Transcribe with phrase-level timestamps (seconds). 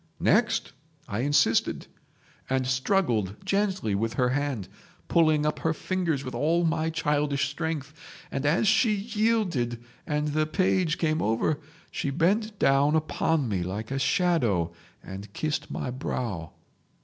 [0.19, 0.71] "'Next?'
[1.07, 1.85] I insisted,
[2.49, 4.67] and struggled gently with her hand,
[5.07, 7.93] pulling up her fingers with all my childish strength,
[8.31, 11.59] and as she yielded and the page came over
[11.91, 16.51] she bent down upon me like a shadow and kissed my brow.